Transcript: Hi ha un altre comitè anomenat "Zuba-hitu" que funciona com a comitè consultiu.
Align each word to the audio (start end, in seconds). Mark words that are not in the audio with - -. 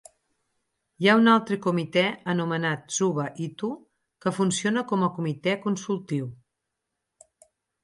Hi 1.01 1.09
ha 1.11 1.17
un 1.19 1.27
altre 1.33 1.57
comitè 1.65 2.03
anomenat 2.33 2.89
"Zuba-hitu" 2.97 3.71
que 4.25 4.35
funciona 4.39 4.87
com 4.95 5.07
a 5.09 5.13
comitè 5.21 5.57
consultiu. 5.69 6.35